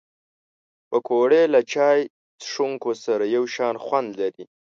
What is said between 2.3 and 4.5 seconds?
څښونکو سره یو شان خوند لري